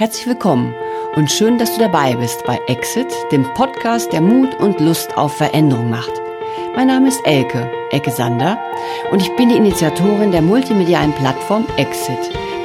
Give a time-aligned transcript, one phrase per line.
[0.00, 0.74] Herzlich willkommen
[1.14, 5.36] und schön, dass du dabei bist bei Exit, dem Podcast, der Mut und Lust auf
[5.36, 6.10] Veränderung macht.
[6.74, 8.58] Mein Name ist Elke, Elke Sander,
[9.10, 12.16] und ich bin die Initiatorin der multimedialen Plattform Exit,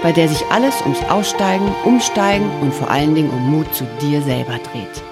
[0.02, 4.22] bei der sich alles ums Aussteigen, Umsteigen und vor allen Dingen um Mut zu dir
[4.22, 5.04] selber dreht.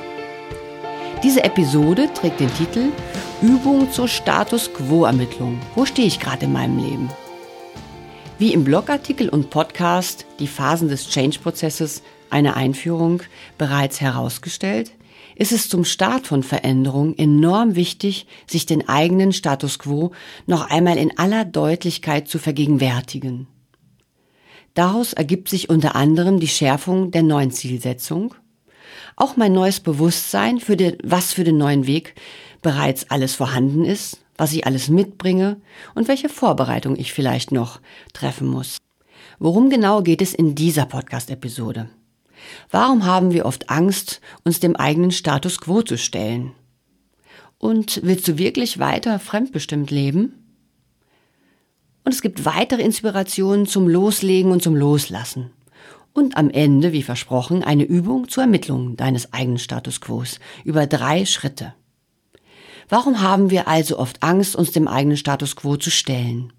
[1.24, 2.94] Diese Episode trägt den Titel
[3.42, 5.60] Übung zur Status Quo-Ermittlung.
[5.76, 7.10] Wo stehe ich gerade in meinem Leben?
[8.40, 12.02] Wie im Blogartikel und Podcast die Phasen des Change-Prozesses
[12.34, 13.22] eine Einführung
[13.58, 14.92] bereits herausgestellt,
[15.36, 20.12] ist es zum Start von Veränderung enorm wichtig, sich den eigenen Status quo
[20.46, 23.48] noch einmal in aller Deutlichkeit zu vergegenwärtigen.
[24.74, 28.34] Daraus ergibt sich unter anderem die Schärfung der neuen Zielsetzung,
[29.16, 32.16] auch mein neues Bewusstsein für den, was für den neuen Weg
[32.62, 35.62] bereits alles vorhanden ist, was ich alles mitbringe
[35.94, 37.80] und welche Vorbereitung ich vielleicht noch
[38.14, 38.78] treffen muss.
[39.38, 41.90] Worum genau geht es in dieser Podcast-Episode?
[42.70, 46.52] Warum haben wir oft Angst, uns dem eigenen Status quo zu stellen?
[47.58, 50.34] Und willst du wirklich weiter fremdbestimmt leben?
[52.04, 55.52] Und es gibt weitere Inspirationen zum Loslegen und zum Loslassen.
[56.12, 61.26] Und am Ende, wie versprochen, eine Übung zur Ermittlung deines eigenen Status quos über drei
[61.26, 61.74] Schritte.
[62.90, 66.54] Warum haben wir also oft Angst, uns dem eigenen Status quo zu stellen?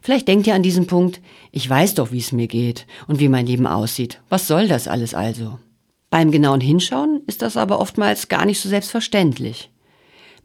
[0.00, 3.28] Vielleicht denkt ihr an diesen Punkt, ich weiß doch, wie es mir geht und wie
[3.28, 4.20] mein Leben aussieht.
[4.28, 5.58] Was soll das alles also?
[6.10, 9.70] Beim genauen Hinschauen ist das aber oftmals gar nicht so selbstverständlich.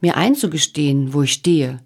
[0.00, 1.80] Mir einzugestehen, wo ich stehe,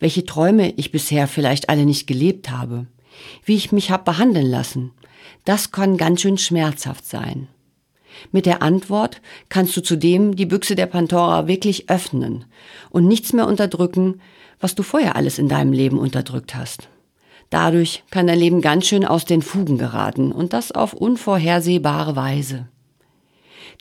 [0.00, 2.86] welche Träume ich bisher vielleicht alle nicht gelebt habe,
[3.44, 4.92] wie ich mich hab behandeln lassen,
[5.44, 7.48] das kann ganz schön schmerzhaft sein.
[8.32, 12.44] Mit der Antwort kannst du zudem die Büchse der Pandora wirklich öffnen
[12.90, 14.20] und nichts mehr unterdrücken,
[14.60, 16.88] was du vorher alles in deinem Leben unterdrückt hast.
[17.50, 22.68] Dadurch kann dein Leben ganz schön aus den Fugen geraten und das auf unvorhersehbare Weise.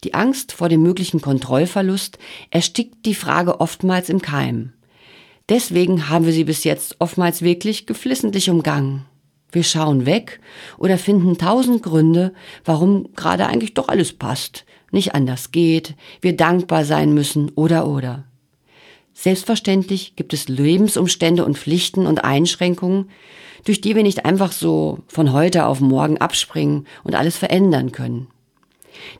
[0.04, 2.18] Die Angst vor dem möglichen Kontrollverlust
[2.52, 4.74] erstickt die Frage oftmals im Keim.
[5.50, 9.06] Deswegen haben wir sie bis jetzt oftmals wirklich geflissentlich umgangen.
[9.52, 10.40] Wir schauen weg
[10.78, 12.34] oder finden tausend Gründe,
[12.66, 18.26] warum gerade eigentlich doch alles passt, nicht anders geht, wir dankbar sein müssen oder oder.
[19.20, 23.10] Selbstverständlich gibt es Lebensumstände und Pflichten und Einschränkungen,
[23.66, 28.28] durch die wir nicht einfach so von heute auf morgen abspringen und alles verändern können.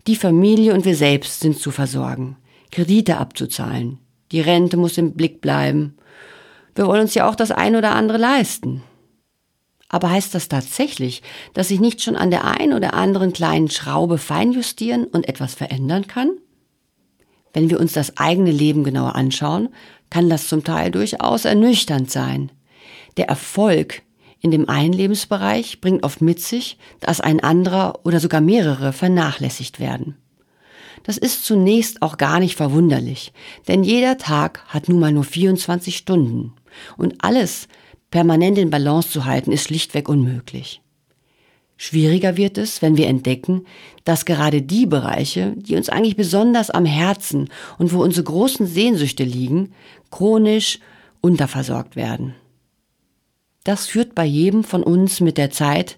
[0.06, 2.38] Die Familie und wir selbst sind zu versorgen,
[2.72, 3.98] Kredite abzuzahlen,
[4.32, 5.98] die Rente muss im Blick bleiben.
[6.76, 8.84] Wir wollen uns ja auch das ein oder andere leisten.
[9.90, 11.24] Aber heißt das tatsächlich,
[11.56, 16.06] dass ich nicht schon an der ein oder anderen kleinen Schraube feinjustieren und etwas verändern
[16.06, 16.38] kann?
[17.54, 19.70] Wenn wir uns das eigene Leben genauer anschauen,
[20.10, 22.52] kann das zum Teil durchaus ernüchternd sein.
[23.18, 24.04] Der Erfolg
[24.40, 29.80] in dem einen Lebensbereich bringt oft mit sich, dass ein anderer oder sogar mehrere vernachlässigt
[29.80, 30.16] werden.
[31.04, 33.34] Das ist zunächst auch gar nicht verwunderlich,
[33.68, 36.54] denn jeder Tag hat nun mal nur 24 Stunden
[36.98, 37.68] und alles
[38.12, 40.82] permanent in Balance zu halten ist schlichtweg unmöglich.
[41.78, 43.66] Schwieriger wird es, wenn wir entdecken,
[44.04, 49.24] dass gerade die Bereiche, die uns eigentlich besonders am Herzen und wo unsere großen Sehnsüchte
[49.24, 49.74] liegen,
[50.10, 50.80] chronisch
[51.22, 52.34] unterversorgt werden.
[53.64, 55.98] Das führt bei jedem von uns mit der Zeit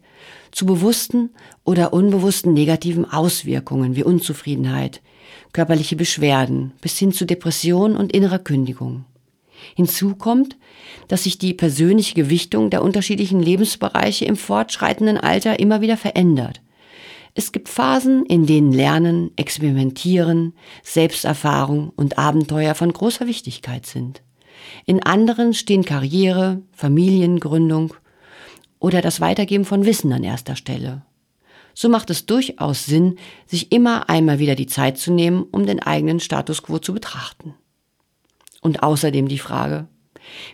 [0.51, 1.29] zu bewussten
[1.63, 5.01] oder unbewussten negativen Auswirkungen wie Unzufriedenheit,
[5.53, 9.05] körperliche Beschwerden bis hin zu Depression und innerer Kündigung.
[9.75, 10.57] Hinzu kommt,
[11.07, 16.61] dass sich die persönliche Gewichtung der unterschiedlichen Lebensbereiche im fortschreitenden Alter immer wieder verändert.
[17.35, 20.53] Es gibt Phasen, in denen Lernen, Experimentieren,
[20.83, 24.21] Selbsterfahrung und Abenteuer von großer Wichtigkeit sind.
[24.85, 27.93] In anderen stehen Karriere, Familiengründung
[28.79, 31.03] oder das Weitergeben von Wissen an erster Stelle.
[31.73, 35.81] So macht es durchaus Sinn, sich immer einmal wieder die Zeit zu nehmen, um den
[35.81, 37.53] eigenen Status quo zu betrachten.
[38.61, 39.87] Und außerdem die Frage,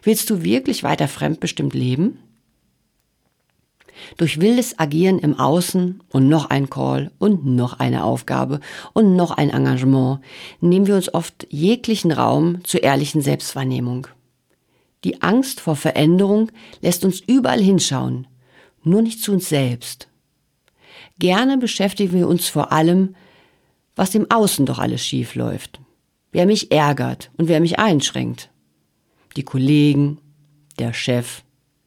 [0.04, 2.20] willst du wirklich weiter fremdbestimmt leben?
[4.18, 8.60] Durch wildes Agieren im Außen und noch ein Call und noch eine Aufgabe
[8.94, 10.20] und noch ein Engagement
[10.60, 14.08] nehmen wir uns oft jeglichen Raum zur ehrlichen Selbstwahrnehmung.
[15.06, 18.28] Die Angst vor Veränderung lässt uns überall hinschauen,
[18.84, 20.10] nur nicht zu uns selbst.
[21.18, 23.16] Gerne beschäftigen wir uns vor allem,
[23.96, 25.80] was im Außen doch alles schief läuft
[26.36, 28.50] wer mich ärgert und wer mich einschränkt.
[29.38, 30.20] Die Kollegen,
[30.78, 31.44] der Chef,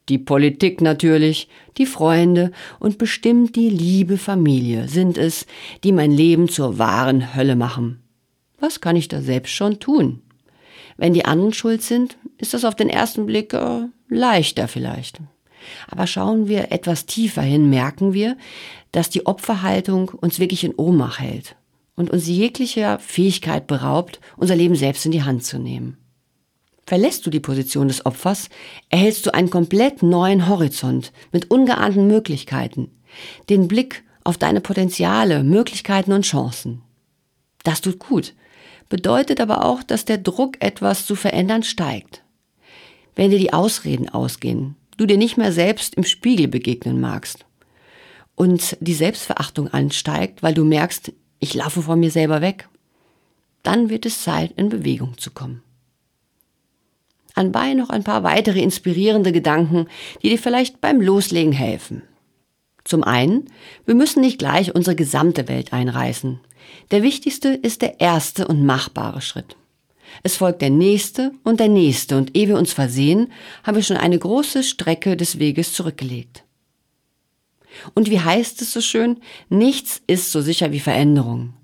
[0.08, 5.44] die Politik natürlich, die Freunde und bestimmt die liebe Familie sind es,
[5.84, 8.02] die mein Leben zur wahren Hölle machen.
[8.58, 10.22] Was kann ich da selbst schon tun?
[10.96, 15.20] Wenn die anderen schuld sind, ist das auf den ersten Blick äh, leichter vielleicht.
[15.88, 18.38] Aber schauen wir etwas tiefer hin, merken wir,
[18.92, 21.54] dass die Opferhaltung uns wirklich in Ohnmacht hält
[21.98, 25.98] und uns jeglicher Fähigkeit beraubt, unser Leben selbst in die Hand zu nehmen.
[26.86, 28.48] Verlässt du die Position des Opfers,
[28.88, 32.92] erhältst du einen komplett neuen Horizont mit ungeahnten Möglichkeiten,
[33.50, 36.82] den Blick auf deine Potenziale, Möglichkeiten und Chancen.
[37.64, 38.32] Das tut gut,
[38.88, 42.22] bedeutet aber auch, dass der Druck, etwas zu verändern, steigt.
[43.16, 47.44] Wenn dir die Ausreden ausgehen, du dir nicht mehr selbst im Spiegel begegnen magst
[48.36, 52.68] und die Selbstverachtung ansteigt, weil du merkst, ich laufe von mir selber weg,
[53.62, 55.62] dann wird es Zeit, in Bewegung zu kommen
[57.38, 59.86] anbei noch ein paar weitere inspirierende Gedanken,
[60.22, 62.02] die dir vielleicht beim Loslegen helfen.
[62.84, 63.50] Zum einen,
[63.86, 66.40] wir müssen nicht gleich unsere gesamte Welt einreißen.
[66.90, 69.56] Der wichtigste ist der erste und machbare Schritt.
[70.22, 73.30] Es folgt der nächste und der nächste und ehe wir uns versehen,
[73.62, 76.44] haben wir schon eine große Strecke des Weges zurückgelegt.
[77.94, 81.54] Und wie heißt es so schön, nichts ist so sicher wie Veränderung.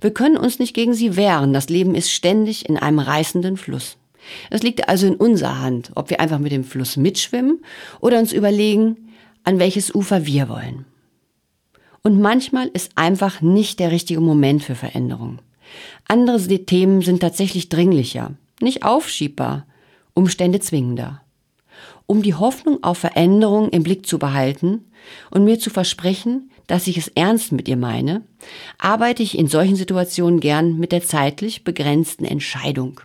[0.00, 3.96] Wir können uns nicht gegen sie wehren, das Leben ist ständig in einem reißenden Fluss.
[4.50, 7.62] Es liegt also in unserer Hand, ob wir einfach mit dem Fluss mitschwimmen
[8.00, 9.12] oder uns überlegen,
[9.44, 10.86] an welches Ufer wir wollen.
[12.02, 15.38] Und manchmal ist einfach nicht der richtige Moment für Veränderung.
[16.06, 19.66] Andere Themen sind tatsächlich dringlicher, nicht aufschiebbar,
[20.12, 21.23] Umstände zwingender.
[22.06, 24.90] Um die Hoffnung auf Veränderung im Blick zu behalten
[25.30, 28.22] und mir zu versprechen, dass ich es ernst mit ihr meine,
[28.78, 33.00] arbeite ich in solchen Situationen gern mit der zeitlich begrenzten Entscheidung.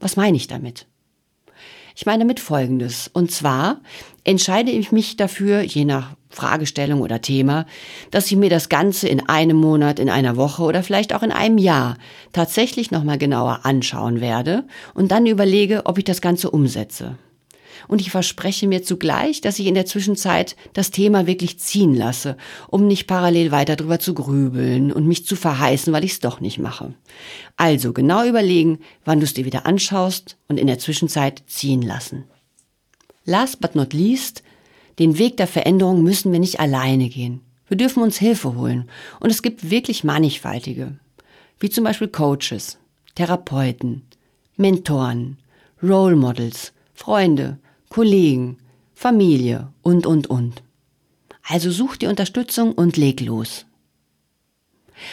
[0.00, 0.86] Was meine ich damit?
[1.96, 3.08] Ich meine damit Folgendes.
[3.12, 3.80] Und zwar
[4.24, 7.66] entscheide ich mich dafür, je nach Fragestellung oder Thema,
[8.10, 11.30] dass ich mir das Ganze in einem Monat, in einer Woche oder vielleicht auch in
[11.30, 11.96] einem Jahr
[12.32, 14.64] tatsächlich nochmal genauer anschauen werde
[14.94, 17.16] und dann überlege, ob ich das Ganze umsetze
[17.88, 22.36] und ich verspreche mir zugleich, dass ich in der Zwischenzeit das Thema wirklich ziehen lasse,
[22.68, 26.40] um nicht parallel weiter drüber zu grübeln und mich zu verheißen, weil ich es doch
[26.40, 26.94] nicht mache.
[27.56, 32.24] Also genau überlegen, wann du es dir wieder anschaust und in der Zwischenzeit ziehen lassen.
[33.24, 34.42] Last but not least,
[34.98, 37.40] den Weg der Veränderung müssen wir nicht alleine gehen.
[37.68, 38.88] Wir dürfen uns Hilfe holen
[39.20, 40.98] und es gibt wirklich mannigfaltige,
[41.58, 42.78] wie zum Beispiel Coaches,
[43.14, 44.02] Therapeuten,
[44.56, 45.38] Mentoren,
[45.82, 47.58] Role Models, Freunde,
[47.94, 48.58] Kollegen,
[48.92, 50.64] Familie und, und, und.
[51.44, 53.66] Also such die Unterstützung und leg los.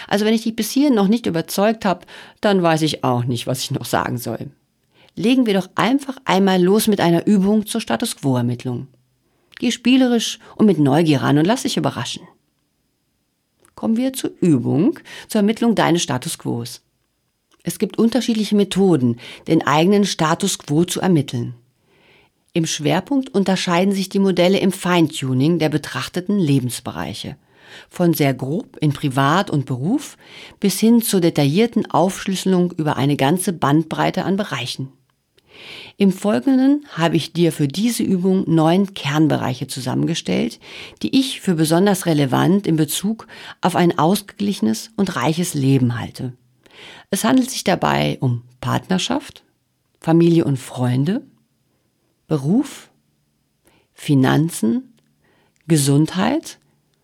[0.07, 2.07] Also wenn ich dich bis hierhin noch nicht überzeugt habe,
[2.39, 4.49] dann weiß ich auch nicht, was ich noch sagen soll.
[5.15, 8.87] Legen wir doch einfach einmal los mit einer Übung zur Status Quo-Ermittlung.
[9.59, 12.23] Geh spielerisch und mit Neugier ran und lass dich überraschen.
[13.75, 14.97] Kommen wir zur Übung
[15.27, 16.81] zur Ermittlung deines Status Quos.
[17.61, 21.53] Es gibt unterschiedliche Methoden, den eigenen Status Quo zu ermitteln.
[22.53, 27.37] Im Schwerpunkt unterscheiden sich die Modelle im Feintuning der betrachteten Lebensbereiche.
[27.89, 30.17] Von sehr grob in Privat und Beruf
[30.59, 34.89] bis hin zur detaillierten Aufschlüsselung über eine ganze Bandbreite an Bereichen.
[35.95, 40.59] Im Folgenden habe ich dir für diese Übung neun Kernbereiche zusammengestellt,
[41.03, 43.27] die ich für besonders relevant in Bezug
[43.61, 46.33] auf ein ausgeglichenes und reiches Leben halte.
[47.11, 49.43] Es handelt sich dabei um Partnerschaft,
[50.01, 51.21] Familie und Freunde,
[52.31, 52.89] Beruf,
[53.91, 54.93] Finanzen,
[55.67, 56.59] Gesundheit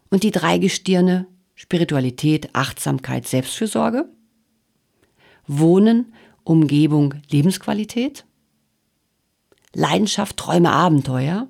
[0.09, 4.07] und die drei Gestirne Spiritualität, Achtsamkeit, Selbstfürsorge,
[5.45, 6.13] Wohnen,
[6.45, 8.25] Umgebung, Lebensqualität,
[9.73, 11.49] Leidenschaft, Träume, Abenteuer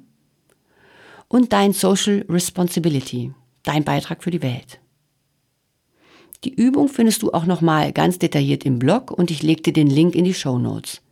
[1.27, 3.31] und dein Social Responsibility,
[3.61, 4.79] dein Beitrag für die Welt.
[6.43, 9.85] Die Übung findest du auch nochmal ganz detailliert im Blog und ich leg dir den
[9.85, 11.03] Link in die Show Notes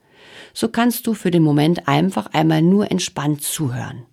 [0.55, 4.05] so kannst du für den Moment einfach einmal nur entspannt zuhören.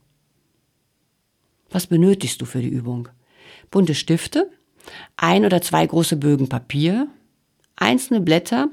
[1.71, 3.09] Was benötigst du für die Übung?
[3.71, 4.51] Bunte Stifte,
[5.17, 7.07] ein oder zwei große Bögen Papier,
[7.77, 8.69] einzelne Blätter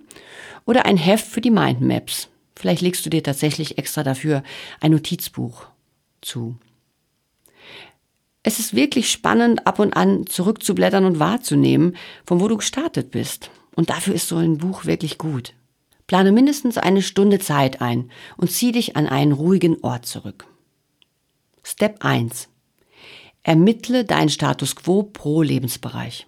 [0.65, 2.29] oder ein Heft für die Mindmaps.
[2.55, 4.43] Vielleicht legst du dir tatsächlich extra dafür
[4.81, 5.67] ein Notizbuch
[6.21, 6.57] zu.
[8.41, 11.95] Es ist wirklich spannend, ab und an zurückzublättern und wahrzunehmen,
[12.25, 13.51] von wo du gestartet bist.
[13.75, 15.53] Und dafür ist so ein Buch wirklich gut.
[16.09, 20.47] Plane mindestens eine Stunde Zeit ein und zieh dich an einen ruhigen Ort zurück.
[21.61, 22.49] Step 1.
[23.43, 26.25] Ermittle deinen Status quo pro Lebensbereich.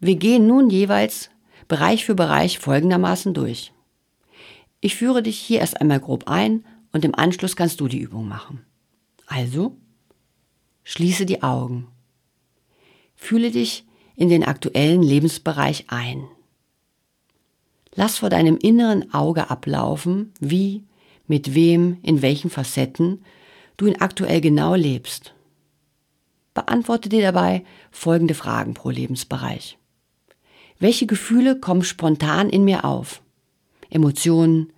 [0.00, 1.30] Wir gehen nun jeweils
[1.68, 3.72] Bereich für Bereich folgendermaßen durch.
[4.80, 8.26] Ich führe dich hier erst einmal grob ein und im Anschluss kannst du die Übung
[8.26, 8.66] machen.
[9.28, 9.76] Also,
[10.82, 11.86] schließe die Augen.
[13.14, 16.26] Fühle dich in den aktuellen Lebensbereich ein.
[17.96, 20.84] Lass vor deinem inneren Auge ablaufen, wie,
[21.26, 23.24] mit wem, in welchen Facetten
[23.78, 25.34] du ihn aktuell genau lebst.
[26.52, 29.78] Beantworte dir dabei folgende Fragen pro Lebensbereich.
[30.78, 33.22] Welche Gefühle kommen spontan in mir auf?
[33.88, 34.72] Emotionen,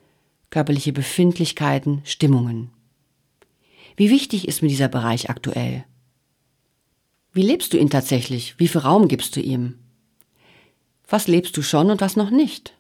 [0.51, 2.71] körperliche Befindlichkeiten, Stimmungen.
[3.97, 5.85] Wie wichtig ist mir dieser Bereich aktuell?
[7.33, 8.55] Wie lebst du ihn tatsächlich?
[8.59, 9.79] Wie viel Raum gibst du ihm?
[11.09, 12.78] Was lebst du schon und was noch nicht?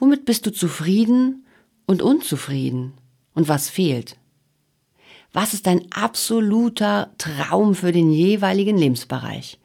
[0.00, 1.44] Womit bist du zufrieden
[1.86, 2.94] und unzufrieden?
[3.34, 4.16] Und was fehlt?
[5.32, 9.58] Was ist dein absoluter Traum für den jeweiligen Lebensbereich?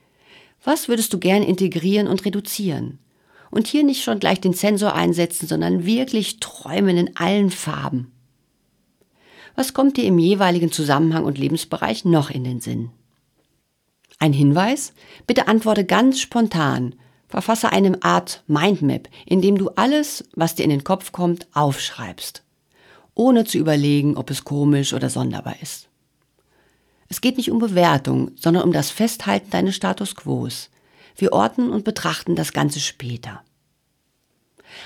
[0.63, 2.99] Was würdest du gern integrieren und reduzieren?
[3.49, 8.11] Und hier nicht schon gleich den Sensor einsetzen, sondern wirklich träumen in allen Farben.
[9.55, 12.89] Was kommt dir im jeweiligen Zusammenhang und Lebensbereich noch in den Sinn?
[14.19, 14.93] Ein Hinweis?
[15.27, 16.95] Bitte antworte ganz spontan.
[17.35, 22.43] Verfasse eine Art Mindmap, in dem du alles, was dir in den Kopf kommt, aufschreibst,
[23.13, 25.89] ohne zu überlegen, ob es komisch oder sonderbar ist.
[27.09, 30.69] Es geht nicht um Bewertung, sondern um das Festhalten deines Status quos.
[31.17, 33.41] Wir ordnen und betrachten das Ganze später.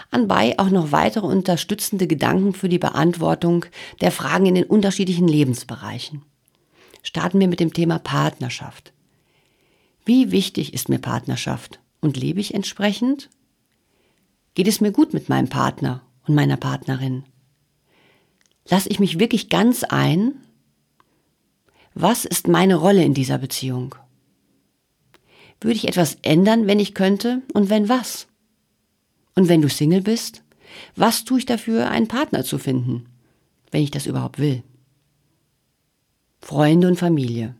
[0.10, 3.68] Anbei auch noch weitere unterstützende Gedanken für die Beantwortung
[4.02, 6.24] der Fragen in den unterschiedlichen Lebensbereichen.
[7.04, 8.92] Starten wir mit dem Thema Partnerschaft.
[10.04, 13.30] Wie wichtig ist mir Partnerschaft und lebe ich entsprechend?
[14.56, 17.24] Geht es mir gut mit meinem Partner und meiner Partnerin?
[18.68, 20.34] Lasse ich mich wirklich ganz ein?
[21.94, 23.96] Was ist meine Rolle in dieser Beziehung?
[25.62, 27.42] Würde ich etwas ändern, wenn ich könnte?
[27.54, 28.28] Und wenn was?
[29.36, 30.44] Und wenn du Single bist,
[30.96, 33.06] was tue ich dafür, einen Partner zu finden,
[33.72, 34.64] wenn ich das überhaupt will?
[36.42, 37.56] Freunde und Familie.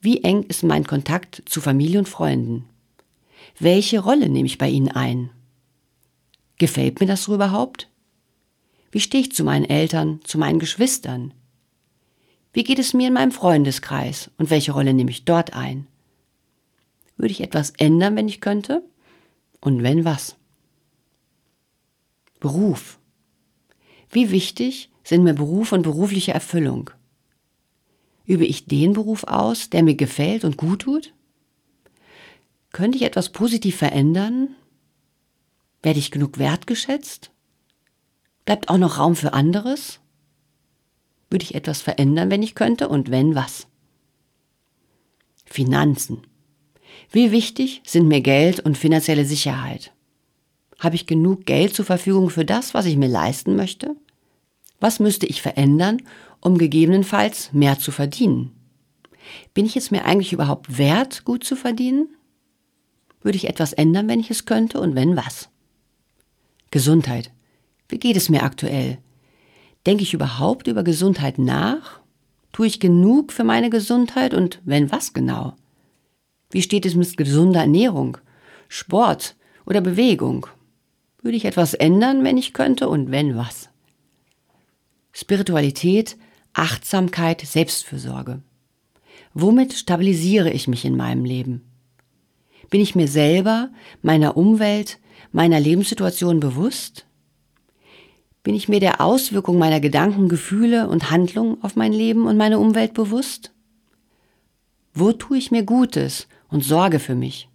[0.00, 2.69] Wie eng ist mein Kontakt zu Familie und Freunden?
[3.58, 5.30] Welche Rolle nehme ich bei ihnen ein?
[6.58, 7.88] Gefällt mir das so überhaupt?
[8.90, 11.32] Wie stehe ich zu meinen Eltern, zu meinen Geschwistern?
[12.52, 15.86] Wie geht es mir in meinem Freundeskreis und welche Rolle nehme ich dort ein?
[17.16, 18.82] Würde ich etwas ändern, wenn ich könnte?
[19.60, 20.36] Und wenn was?
[22.40, 22.98] Beruf.
[24.10, 26.90] Wie wichtig sind mir Beruf und berufliche Erfüllung?
[28.26, 31.12] Übe ich den Beruf aus, der mir gefällt und gut tut?
[32.72, 34.54] Könnte ich etwas positiv verändern?
[35.82, 37.30] Werde ich genug wertgeschätzt?
[38.44, 40.00] Bleibt auch noch Raum für anderes?
[41.30, 42.88] Würde ich etwas verändern, wenn ich könnte?
[42.88, 43.66] Und wenn was?
[45.44, 46.22] Finanzen.
[47.10, 49.92] Wie wichtig sind mir Geld und finanzielle Sicherheit?
[50.78, 53.96] Habe ich genug Geld zur Verfügung für das, was ich mir leisten möchte?
[54.78, 56.02] Was müsste ich verändern,
[56.40, 58.52] um gegebenenfalls mehr zu verdienen?
[59.54, 62.08] Bin ich es mir eigentlich überhaupt wert, gut zu verdienen?
[63.22, 65.48] Würde ich etwas ändern, wenn ich es könnte und wenn was?
[66.70, 67.32] Gesundheit.
[67.88, 68.98] Wie geht es mir aktuell?
[69.86, 72.00] Denke ich überhaupt über Gesundheit nach?
[72.52, 75.54] Tue ich genug für meine Gesundheit und wenn was genau?
[76.50, 78.18] Wie steht es mit gesunder Ernährung,
[78.68, 79.36] Sport
[79.66, 80.46] oder Bewegung?
[81.22, 83.68] Würde ich etwas ändern, wenn ich könnte und wenn was?
[85.12, 86.16] Spiritualität,
[86.52, 88.42] Achtsamkeit, Selbstfürsorge.
[89.34, 91.69] Womit stabilisiere ich mich in meinem Leben?
[92.70, 95.00] Bin ich mir selber, meiner Umwelt,
[95.32, 97.06] meiner Lebenssituation bewusst?
[98.42, 102.58] Bin ich mir der Auswirkung meiner Gedanken, Gefühle und Handlungen auf mein Leben und meine
[102.58, 103.52] Umwelt bewusst?
[104.94, 107.48] Wo tue ich mir Gutes und sorge für mich?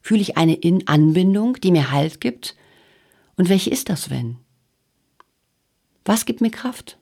[0.00, 2.54] Fühle ich eine In Anbindung, die mir Halt gibt?
[3.36, 4.36] Und welche ist das, wenn?
[6.04, 6.98] Was gibt mir Kraft?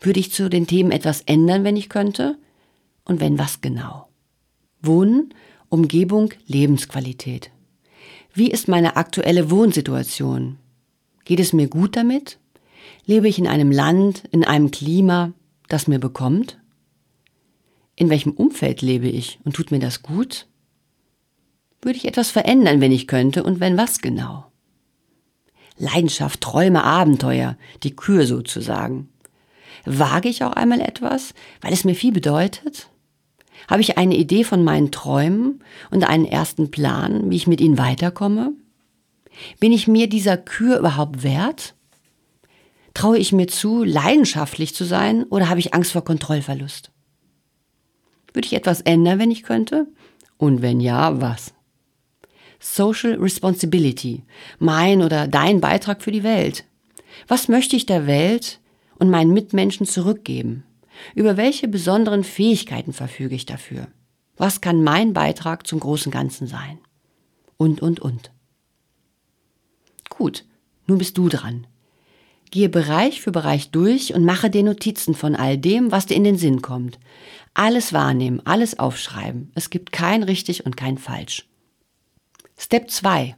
[0.00, 2.38] Würde ich zu den Themen etwas ändern, wenn ich könnte?
[3.04, 4.05] Und wenn was genau?
[4.86, 5.34] Wohnen,
[5.68, 7.50] Umgebung, Lebensqualität.
[8.32, 10.58] Wie ist meine aktuelle Wohnsituation?
[11.24, 12.38] Geht es mir gut damit?
[13.04, 15.32] Lebe ich in einem Land, in einem Klima,
[15.68, 16.58] das mir bekommt?
[17.96, 20.46] In welchem Umfeld lebe ich und tut mir das gut?
[21.80, 24.46] Würde ich etwas verändern, wenn ich könnte und wenn was genau?
[25.78, 29.08] Leidenschaft, Träume, Abenteuer, die Kür sozusagen.
[29.84, 32.88] Wage ich auch einmal etwas, weil es mir viel bedeutet?
[33.68, 37.78] Habe ich eine Idee von meinen Träumen und einen ersten Plan, wie ich mit ihnen
[37.78, 38.52] weiterkomme?
[39.60, 41.74] Bin ich mir dieser Kür überhaupt wert?
[42.94, 46.90] Traue ich mir zu, leidenschaftlich zu sein oder habe ich Angst vor Kontrollverlust?
[48.32, 49.86] Würde ich etwas ändern, wenn ich könnte?
[50.38, 51.52] Und wenn ja, was?
[52.58, 54.24] Social Responsibility,
[54.58, 56.64] mein oder dein Beitrag für die Welt.
[57.28, 58.60] Was möchte ich der Welt
[58.98, 60.64] und meinen Mitmenschen zurückgeben?
[61.14, 63.88] Über welche besonderen Fähigkeiten verfüge ich dafür?
[64.36, 66.78] Was kann mein Beitrag zum großen Ganzen sein?
[67.56, 68.30] Und, und, und.
[70.08, 70.44] Gut,
[70.86, 71.66] nun bist du dran.
[72.50, 76.24] Gehe Bereich für Bereich durch und mache dir Notizen von all dem, was dir in
[76.24, 76.98] den Sinn kommt.
[77.54, 79.50] Alles wahrnehmen, alles aufschreiben.
[79.54, 81.48] Es gibt kein richtig und kein falsch.
[82.58, 83.36] Step 2.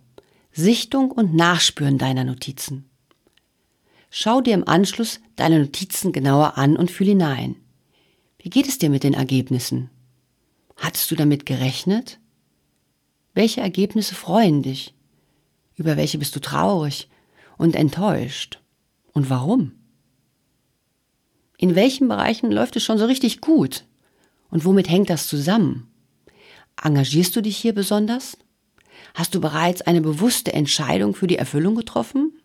[0.52, 2.88] Sichtung und Nachspüren deiner Notizen.
[4.10, 7.56] Schau dir im Anschluss deine Notizen genauer an und fühl hinein.
[8.38, 9.90] Wie geht es dir mit den Ergebnissen?
[10.76, 12.18] Hattest du damit gerechnet?
[13.34, 14.94] Welche Ergebnisse freuen dich?
[15.76, 17.08] Über welche bist du traurig
[17.56, 18.60] und enttäuscht?
[19.12, 19.72] Und warum?
[21.58, 23.84] In welchen Bereichen läuft es schon so richtig gut?
[24.50, 25.88] Und womit hängt das zusammen?
[26.82, 28.38] Engagierst du dich hier besonders?
[29.14, 32.38] Hast du bereits eine bewusste Entscheidung für die Erfüllung getroffen?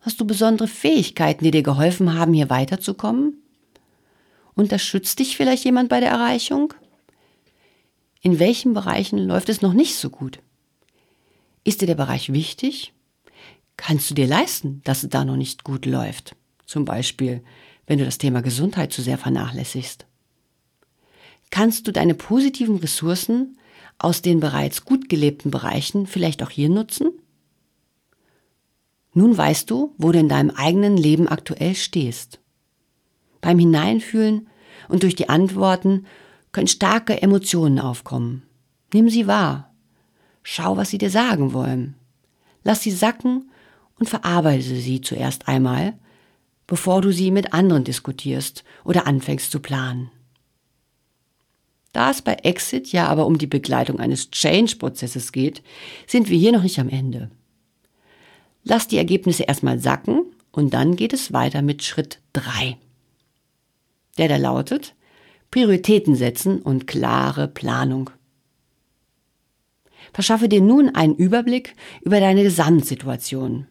[0.00, 3.42] Hast du besondere Fähigkeiten, die dir geholfen haben, hier weiterzukommen?
[4.54, 6.72] Unterstützt dich vielleicht jemand bei der Erreichung?
[8.22, 10.40] In welchen Bereichen läuft es noch nicht so gut?
[11.64, 12.92] Ist dir der Bereich wichtig?
[13.76, 16.34] Kannst du dir leisten, dass es da noch nicht gut läuft?
[16.66, 17.42] Zum Beispiel,
[17.86, 20.06] wenn du das Thema Gesundheit zu sehr vernachlässigst.
[21.50, 23.58] Kannst du deine positiven Ressourcen
[23.98, 27.10] aus den bereits gut gelebten Bereichen vielleicht auch hier nutzen?
[29.12, 32.40] Nun weißt du, wo du in deinem eigenen Leben aktuell stehst.
[33.40, 34.48] Beim Hineinfühlen
[34.88, 36.06] und durch die Antworten
[36.52, 38.42] können starke Emotionen aufkommen.
[38.92, 39.72] Nimm sie wahr.
[40.42, 41.96] Schau, was sie dir sagen wollen.
[42.64, 43.50] Lass sie sacken
[43.98, 45.98] und verarbeite sie zuerst einmal,
[46.66, 50.10] bevor du sie mit anderen diskutierst oder anfängst zu planen.
[51.92, 55.62] Da es bei Exit ja aber um die Begleitung eines Change-Prozesses geht,
[56.06, 57.30] sind wir hier noch nicht am Ende.
[58.64, 62.76] Lass die Ergebnisse erstmal sacken und dann geht es weiter mit Schritt 3.
[64.18, 64.94] Der da lautet
[65.50, 68.10] Prioritäten setzen und klare Planung.
[70.12, 73.66] Verschaffe dir nun einen Überblick über deine Gesamtsituation.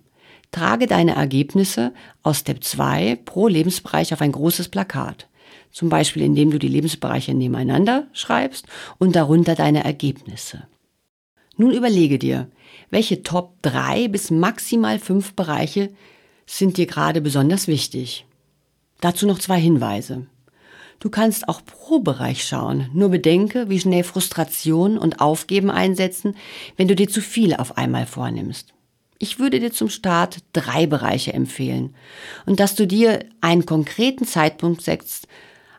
[0.52, 1.94] Trage deine Ergebnisse
[2.24, 5.28] aus Step 2 pro Lebensbereich auf ein großes Plakat.
[5.72, 8.66] Zum Beispiel indem du die Lebensbereiche nebeneinander schreibst
[8.98, 10.68] und darunter deine Ergebnisse.
[11.60, 12.50] Nun überlege dir,
[12.90, 15.90] welche Top 3 bis maximal 5 Bereiche
[16.46, 18.26] sind dir gerade besonders wichtig.
[19.02, 20.26] Dazu noch zwei Hinweise.
[21.00, 22.90] Du kannst auch pro Bereich schauen.
[22.94, 26.38] Nur bedenke, wie schnell Frustration und Aufgeben einsetzen,
[26.78, 28.74] wenn du dir zu viel auf einmal vornimmst.
[29.18, 31.94] Ich würde dir zum Start drei Bereiche empfehlen
[32.46, 35.28] und dass du dir einen konkreten Zeitpunkt setzt,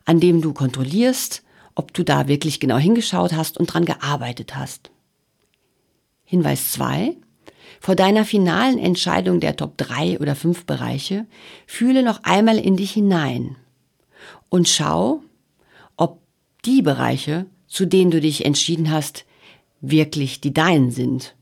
[0.05, 1.43] an dem du kontrollierst,
[1.75, 4.91] ob du da wirklich genau hingeschaut hast und dran gearbeitet hast.
[6.31, 7.17] Hinweis 2.
[7.81, 11.27] Vor deiner finalen Entscheidung der Top 3 oder 5 Bereiche
[11.67, 13.57] fühle noch einmal in dich hinein
[14.49, 15.25] und schau,
[15.97, 16.21] ob
[16.65, 19.25] die Bereiche, zu denen du dich entschieden hast,
[19.81, 21.35] wirklich die deinen sind.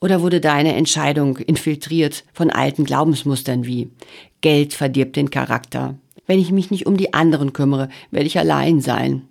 [0.00, 3.92] Oder wurde deine Entscheidung infiltriert von alten Glaubensmustern wie
[4.40, 5.94] Geld verdirbt den Charakter.
[6.26, 9.22] Wenn ich mich nicht um die anderen kümmere, werde ich allein sein.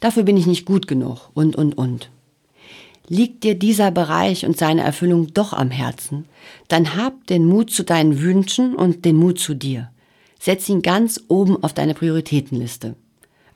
[0.00, 2.10] Dafür bin ich nicht gut genug und, und, und.
[3.12, 6.26] Liegt dir dieser Bereich und seine Erfüllung doch am Herzen,
[6.68, 9.90] dann hab den Mut zu deinen Wünschen und den Mut zu dir.
[10.38, 12.94] Setz ihn ganz oben auf deine Prioritätenliste.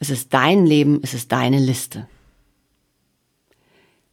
[0.00, 2.08] Es ist dein Leben, es ist deine Liste.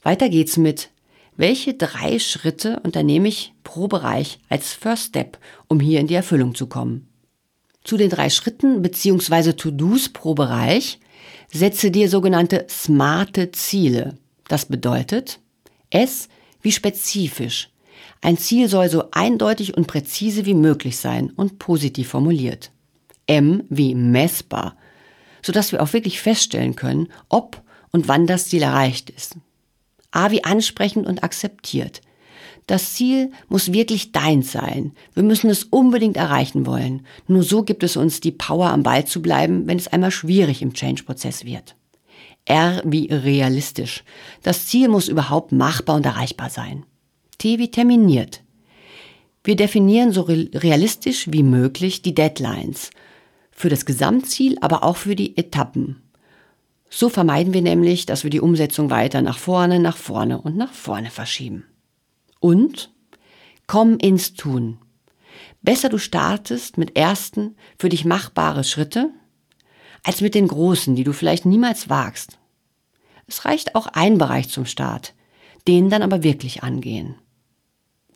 [0.03, 0.91] Weiter geht's mit,
[1.35, 6.53] welche drei Schritte unternehme ich pro Bereich als First Step, um hier in die Erfüllung
[6.53, 7.07] zu kommen?
[7.83, 9.53] Zu den drei Schritten bzw.
[9.53, 10.99] To-Dos pro Bereich
[11.51, 14.19] setze dir sogenannte smarte Ziele.
[14.51, 15.39] Das bedeutet
[15.91, 16.27] S
[16.61, 17.69] wie spezifisch.
[18.19, 22.69] Ein Ziel soll so eindeutig und präzise wie möglich sein und positiv formuliert.
[23.27, 24.75] M wie messbar,
[25.41, 27.61] sodass wir auch wirklich feststellen können, ob
[27.93, 29.37] und wann das Ziel erreicht ist.
[30.11, 32.01] A wie ansprechend und akzeptiert.
[32.67, 34.91] Das Ziel muss wirklich dein sein.
[35.13, 37.05] Wir müssen es unbedingt erreichen wollen.
[37.25, 40.61] Nur so gibt es uns die Power, am Ball zu bleiben, wenn es einmal schwierig
[40.61, 41.77] im Change-Prozess wird.
[42.51, 44.03] R wie realistisch.
[44.43, 46.83] Das Ziel muss überhaupt machbar und erreichbar sein.
[47.37, 48.43] T wie terminiert.
[49.41, 52.91] Wir definieren so realistisch wie möglich die Deadlines.
[53.51, 56.01] Für das Gesamtziel, aber auch für die Etappen.
[56.89, 60.73] So vermeiden wir nämlich, dass wir die Umsetzung weiter nach vorne, nach vorne und nach
[60.73, 61.63] vorne verschieben.
[62.41, 62.91] Und
[63.65, 64.77] komm ins Tun.
[65.61, 69.09] Besser du startest mit ersten, für dich machbare Schritte,
[70.03, 72.40] als mit den großen, die du vielleicht niemals wagst.
[73.31, 75.13] Es reicht auch ein Bereich zum Start,
[75.65, 77.15] den dann aber wirklich angehen.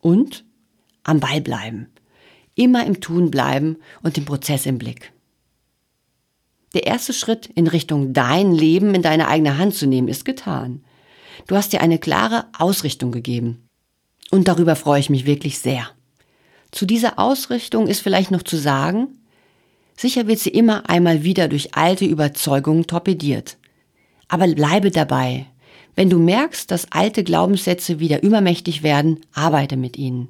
[0.02, 0.44] Und
[1.04, 1.88] am Ball bleiben,
[2.54, 5.14] immer im Tun bleiben und den Prozess im Blick.
[6.74, 10.84] Der erste Schritt in Richtung dein Leben in deine eigene Hand zu nehmen, ist getan.
[11.48, 13.70] Du hast dir eine klare Ausrichtung gegeben.
[14.32, 15.88] Und darüber freue ich mich wirklich sehr.
[16.72, 19.18] Zu dieser Ausrichtung ist vielleicht noch zu sagen,
[19.96, 23.58] sicher wird sie immer einmal wieder durch alte Überzeugungen torpediert.
[24.28, 25.46] Aber bleibe dabei.
[25.96, 30.28] Wenn du merkst, dass alte Glaubenssätze wieder übermächtig werden, arbeite mit ihnen.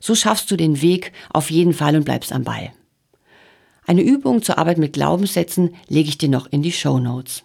[0.00, 2.72] So schaffst du den Weg auf jeden Fall und bleibst am Ball.
[3.86, 7.44] Eine Übung zur Arbeit mit Glaubenssätzen lege ich dir noch in die Show Notes.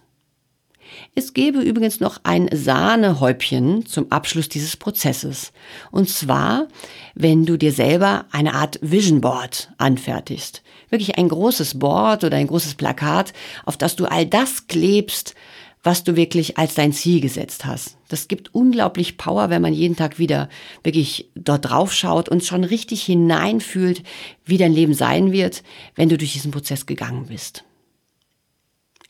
[1.14, 5.52] Es gäbe übrigens noch ein Sahnehäubchen zum Abschluss dieses Prozesses.
[5.90, 6.68] Und zwar,
[7.14, 10.62] wenn du dir selber eine Art Vision Board anfertigst.
[10.88, 13.32] Wirklich ein großes Board oder ein großes Plakat,
[13.64, 15.34] auf das du all das klebst,
[15.82, 17.96] was du wirklich als dein Ziel gesetzt hast.
[18.08, 20.48] Das gibt unglaublich Power, wenn man jeden Tag wieder
[20.82, 24.02] wirklich dort drauf schaut und schon richtig hineinfühlt,
[24.44, 25.62] wie dein Leben sein wird,
[25.94, 27.64] wenn du durch diesen Prozess gegangen bist.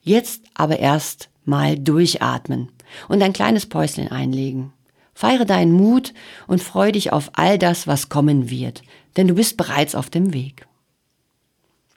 [0.03, 2.71] Jetzt aber erst mal durchatmen
[3.09, 4.73] und ein kleines Päuschen einlegen.
[5.13, 6.15] Feiere deinen Mut
[6.47, 8.83] und freu dich auf all das, was kommen wird,
[9.17, 10.67] denn du bist bereits auf dem Weg.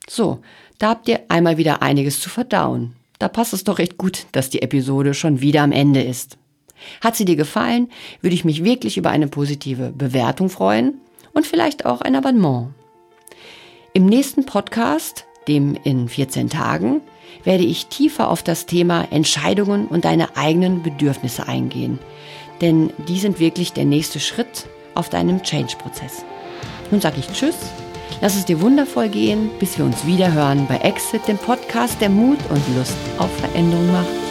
[0.08, 0.40] So,
[0.78, 2.94] da habt ihr einmal wieder einiges zu verdauen.
[3.24, 6.36] Da passt es doch recht gut, dass die Episode schon wieder am Ende ist.
[7.00, 7.88] Hat sie dir gefallen,
[8.20, 10.98] würde ich mich wirklich über eine positive Bewertung freuen
[11.32, 12.74] und vielleicht auch ein Abonnement.
[13.94, 17.00] Im nächsten Podcast, dem in 14 Tagen,
[17.44, 22.00] werde ich tiefer auf das Thema Entscheidungen und deine eigenen Bedürfnisse eingehen.
[22.60, 26.26] Denn die sind wirklich der nächste Schritt auf deinem Change-Prozess.
[26.90, 27.56] Nun sage ich Tschüss
[28.20, 32.10] Lass es dir wundervoll gehen, bis wir uns wieder hören bei Exit, dem Podcast, der
[32.10, 34.23] Mut und Lust auf Veränderung macht.